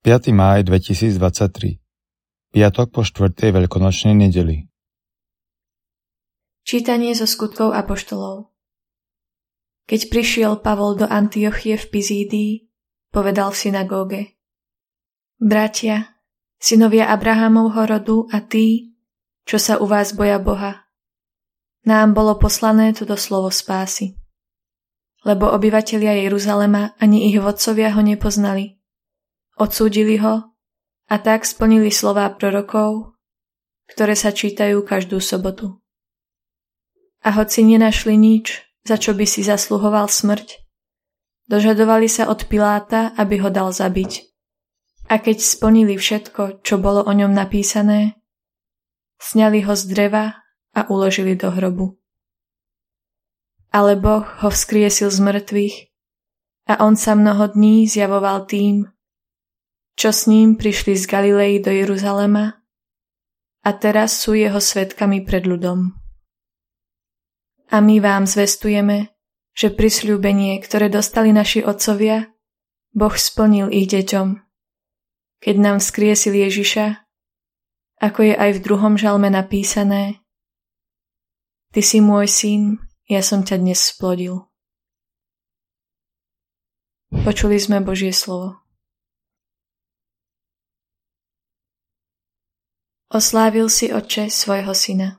5. 0.00 0.32
máj 0.32 0.64
2023 0.64 1.76
Piatok 2.56 2.88
po 2.88 3.04
štvrtej 3.04 3.52
veľkonočnej 3.52 4.16
nedeli 4.16 4.64
Čítanie 6.64 7.12
zo 7.12 7.28
skutkov 7.28 7.76
apoštolov 7.76 8.48
Keď 9.84 10.00
prišiel 10.08 10.64
Pavol 10.64 10.96
do 10.96 11.04
Antiochie 11.04 11.76
v 11.76 11.84
Pizídii, 11.92 12.52
povedal 13.12 13.52
v 13.52 13.60
synagóge 13.60 14.20
Bratia, 15.36 16.16
synovia 16.56 17.12
Abrahamovho 17.12 17.84
rodu 17.84 18.24
a 18.32 18.40
tí, 18.40 18.96
čo 19.44 19.60
sa 19.60 19.76
u 19.76 19.84
vás 19.84 20.16
boja 20.16 20.40
Boha, 20.40 20.88
nám 21.84 22.16
bolo 22.16 22.40
poslané 22.40 22.96
toto 22.96 23.20
slovo 23.20 23.52
spásy. 23.52 24.16
Lebo 25.28 25.52
obyvatelia 25.52 26.16
Jeruzalema 26.24 26.96
ani 26.96 27.28
ich 27.28 27.36
vodcovia 27.36 27.92
ho 27.92 28.00
nepoznali– 28.00 28.72
Odsúdili 29.60 30.16
ho 30.24 30.56
a 31.12 31.14
tak 31.20 31.44
splnili 31.44 31.92
slová 31.92 32.32
prorokov, 32.32 33.12
ktoré 33.92 34.16
sa 34.16 34.32
čítajú 34.32 34.80
každú 34.88 35.20
sobotu. 35.20 35.84
A 37.20 37.36
hoci 37.36 37.60
nenašli 37.68 38.16
nič, 38.16 38.64
za 38.88 38.96
čo 38.96 39.12
by 39.12 39.28
si 39.28 39.44
zasluhoval 39.44 40.08
smrť, 40.08 40.64
dožadovali 41.52 42.08
sa 42.08 42.32
od 42.32 42.48
Piláta, 42.48 43.12
aby 43.20 43.44
ho 43.44 43.52
dal 43.52 43.68
zabiť. 43.68 44.32
A 45.12 45.20
keď 45.20 45.44
splnili 45.44 46.00
všetko, 46.00 46.64
čo 46.64 46.80
bolo 46.80 47.04
o 47.04 47.12
ňom 47.12 47.34
napísané, 47.34 48.16
sňali 49.20 49.60
ho 49.68 49.76
z 49.76 49.84
dreva 49.92 50.40
a 50.72 50.88
uložili 50.88 51.36
do 51.36 51.52
hrobu. 51.52 52.00
Ale 53.76 53.98
Boh 54.00 54.24
ho 54.24 54.48
vzkriesil 54.48 55.12
z 55.12 55.20
mŕtvych 55.20 55.76
a 56.72 56.80
on 56.80 56.96
sa 56.96 57.12
mnoho 57.12 57.52
dní 57.52 57.84
zjavoval 57.84 58.48
tým, 58.48 58.88
čo 60.00 60.16
s 60.16 60.24
ním 60.24 60.56
prišli 60.56 60.96
z 60.96 61.04
Galilei 61.04 61.60
do 61.60 61.68
Jeruzalema 61.68 62.64
a 63.60 63.70
teraz 63.76 64.16
sú 64.16 64.32
jeho 64.32 64.56
svetkami 64.56 65.28
pred 65.28 65.44
ľudom. 65.44 65.92
A 67.68 67.84
my 67.84 68.00
vám 68.00 68.24
zvestujeme, 68.24 69.12
že 69.52 69.68
prisľúbenie, 69.68 70.56
ktoré 70.64 70.88
dostali 70.88 71.36
naši 71.36 71.60
otcovia, 71.60 72.32
Boh 72.96 73.12
splnil 73.12 73.68
ich 73.68 73.92
deťom, 73.92 74.40
keď 75.44 75.56
nám 75.60 75.84
vzkriesil 75.84 76.32
Ježiša, 76.32 77.04
ako 78.00 78.32
je 78.32 78.34
aj 78.40 78.50
v 78.56 78.62
druhom 78.64 78.96
žalme 78.96 79.28
napísané 79.28 80.24
Ty 81.76 81.86
si 81.86 82.00
môj 82.00 82.26
syn, 82.26 82.62
ja 83.04 83.20
som 83.20 83.46
ťa 83.46 83.60
dnes 83.60 83.78
splodil. 83.78 84.48
Počuli 87.12 87.60
sme 87.62 87.78
Božie 87.78 88.10
slovo. 88.10 88.69
Oslávil 93.10 93.66
si 93.66 93.90
oče 93.90 94.30
svojho 94.30 94.70
syna. 94.70 95.18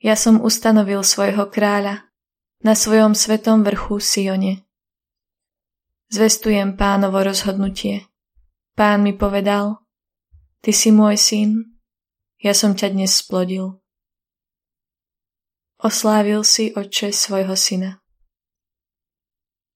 Ja 0.00 0.16
som 0.16 0.40
ustanovil 0.40 1.04
svojho 1.04 1.52
kráľa 1.52 2.08
na 2.64 2.72
svojom 2.72 3.12
svetom 3.12 3.60
vrchu 3.60 4.00
Sione. 4.00 4.64
Zvestujem 6.08 6.72
pánovo 6.80 7.20
rozhodnutie. 7.20 8.08
Pán 8.72 9.04
mi 9.04 9.12
povedal, 9.12 9.84
ty 10.64 10.72
si 10.72 10.88
môj 10.88 11.20
syn, 11.20 11.76
ja 12.40 12.56
som 12.56 12.72
ťa 12.72 12.88
dnes 12.96 13.20
splodil. 13.20 13.76
Oslávil 15.76 16.40
si 16.40 16.72
oče 16.72 17.12
svojho 17.12 17.52
syna. 17.52 18.00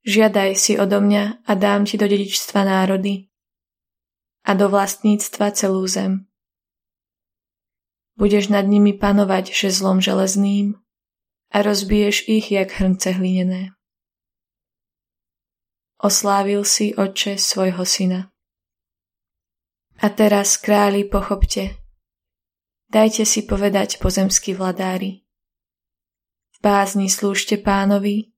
Žiadaj 0.09 0.51
si 0.57 0.73
odo 0.81 1.05
mňa 1.05 1.45
a 1.45 1.53
dám 1.61 1.85
ti 1.85 2.01
do 2.01 2.09
dedičstva 2.09 2.65
národy 2.65 3.29
a 4.49 4.57
do 4.57 4.73
vlastníctva 4.73 5.53
celú 5.53 5.85
zem. 5.85 6.25
Budeš 8.17 8.49
nad 8.49 8.65
nimi 8.65 8.97
panovať 8.97 9.53
žezlom 9.53 10.01
železným 10.01 10.81
a 11.53 11.57
rozbiješ 11.61 12.29
ich 12.29 12.49
jak 12.49 12.73
hrnce 12.73 13.13
hlinené. 13.13 13.77
Oslávil 16.01 16.65
si 16.65 16.93
oče 16.97 17.37
svojho 17.41 17.85
syna. 17.85 18.33
A 19.97 20.13
teraz, 20.13 20.61
králi, 20.61 21.09
pochopte, 21.09 21.81
dajte 22.93 23.25
si 23.25 23.49
povedať 23.49 23.97
pozemskí 23.97 24.53
vladári. 24.53 25.25
V 26.53 26.59
bázni 26.61 27.09
slúžte 27.09 27.57
pánovi 27.57 28.33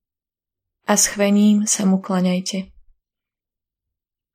a 0.86 0.94
s 0.94 1.10
chvením 1.10 1.66
sa 1.66 1.82
mu 1.82 1.98
klaňajte. 1.98 2.70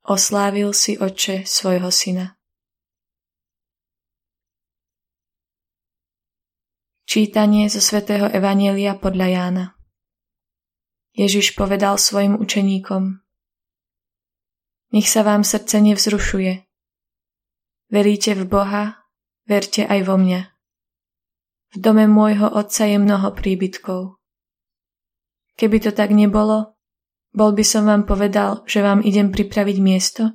Oslávil 0.04 0.76
si 0.76 1.00
oče 1.00 1.48
svojho 1.48 1.88
syna. 1.88 2.36
Čítanie 7.14 7.70
zo 7.70 7.78
svätého 7.78 8.26
Evanielia 8.26 8.98
podľa 8.98 9.28
Jána 9.30 9.66
Ježiš 11.14 11.54
povedal 11.54 12.02
svojim 12.02 12.42
učeníkom 12.42 13.22
Nech 14.98 15.06
sa 15.06 15.22
vám 15.22 15.46
srdce 15.46 15.78
nevzrušuje. 15.78 16.66
Veríte 17.94 18.34
v 18.34 18.50
Boha, 18.50 19.06
verte 19.46 19.86
aj 19.86 20.10
vo 20.10 20.18
mňa. 20.18 20.42
V 21.70 21.76
dome 21.78 22.10
môjho 22.10 22.50
otca 22.50 22.90
je 22.90 22.98
mnoho 22.98 23.30
príbytkov. 23.38 24.18
Keby 25.54 25.86
to 25.86 25.94
tak 25.94 26.18
nebolo, 26.18 26.82
bol 27.30 27.54
by 27.54 27.62
som 27.62 27.86
vám 27.86 28.10
povedal, 28.10 28.66
že 28.66 28.82
vám 28.82 29.06
idem 29.06 29.30
pripraviť 29.30 29.78
miesto? 29.86 30.34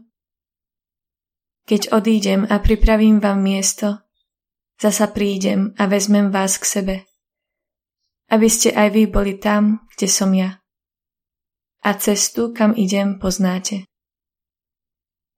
Keď 1.67 1.91
odídem 1.91 2.47
a 2.47 2.63
pripravím 2.63 3.19
vám 3.19 3.43
miesto, 3.43 4.08
Zasa 4.79 5.11
prídem 5.11 5.75
a 5.75 5.91
vezmem 5.91 6.31
vás 6.31 6.55
k 6.59 6.65
sebe, 6.65 6.97
aby 8.31 8.47
ste 8.47 8.71
aj 8.71 8.89
vy 8.95 9.03
boli 9.11 9.35
tam, 9.35 9.83
kde 9.95 10.07
som 10.07 10.31
ja. 10.31 10.63
A 11.83 11.99
cestu, 11.99 12.55
kam 12.55 12.79
idem, 12.79 13.19
poznáte. 13.19 13.87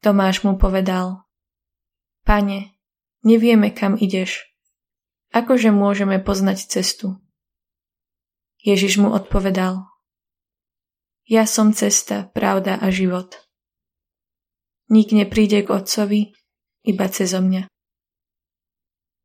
Tomáš 0.04 0.44
mu 0.44 0.60
povedal, 0.60 1.24
Pane, 2.24 2.76
nevieme, 3.24 3.72
kam 3.72 3.96
ideš. 3.96 4.44
Akože 5.32 5.72
môžeme 5.72 6.20
poznať 6.20 6.68
cestu? 6.68 7.16
Ježiš 8.60 9.00
mu 9.00 9.08
odpovedal, 9.16 9.90
Ja 11.30 11.46
som 11.46 11.70
cesta, 11.70 12.26
pravda 12.34 12.74
a 12.74 12.90
život. 12.90 13.38
Nik 14.90 15.14
nepríde 15.14 15.62
k 15.62 15.70
Otcovi, 15.70 16.34
iba 16.82 17.06
cezo 17.06 17.38
mňa. 17.38 17.70